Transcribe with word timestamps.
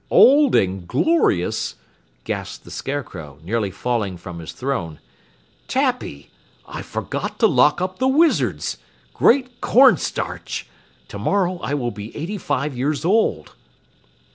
"Old 0.09 0.55
and 0.55 0.87
glorious?" 0.87 1.75
gasped 2.23 2.63
the 2.65 2.71
Scarecrow, 2.71 3.37
nearly 3.43 3.69
falling 3.69 4.17
from 4.17 4.39
his 4.39 4.51
throne. 4.51 4.97
"Tappy! 5.67 6.31
I 6.67 6.81
forgot 6.81 7.37
to 7.37 7.45
lock 7.45 7.81
up 7.81 7.99
the 7.99 8.07
wizards. 8.07 8.79
Great 9.13 9.61
Cornstarch! 9.61 10.65
Tomorrow 11.07 11.59
I 11.61 11.75
will 11.75 11.91
be 11.91 12.15
eighty 12.17 12.39
five 12.39 12.75
years 12.75 13.05
old." 13.05 13.51